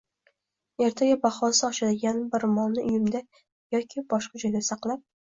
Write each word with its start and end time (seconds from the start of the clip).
Ertaga 0.85 1.17
bahosi 1.25 1.59
oshadigan 1.67 2.23
bir 2.31 2.45
molni 2.53 2.85
uyimda 2.91 3.21
yeki 3.77 4.03
boshqa 4.15 4.41
joyda 4.45 4.63
saqlab 4.69 5.05